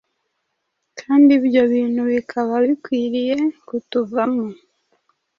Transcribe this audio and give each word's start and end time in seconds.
Kandi 0.99 1.29
ibyo 1.39 1.61
bintu 1.73 2.01
bikaba 2.11 2.53
bikwiriye 2.65 3.35
kutuvamo. 3.67 4.47